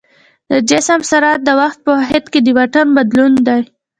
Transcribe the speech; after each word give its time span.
د 0.49 0.51
جسم 0.69 0.99
سرعت 1.11 1.39
د 1.45 1.49
وخت 1.61 1.77
په 1.85 1.91
واحد 1.97 2.23
کې 2.31 2.39
د 2.43 2.47
واټن 2.57 2.87
بدلون 2.97 3.33
دی. 3.47 3.61